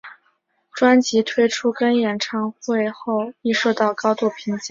[0.01, 0.07] 因此
[0.73, 4.59] 专辑推出跟演唱会后亦受到高度评价。